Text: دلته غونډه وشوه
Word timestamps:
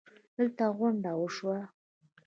دلته 0.35 0.63
غونډه 0.77 1.11
وشوه 1.19 1.57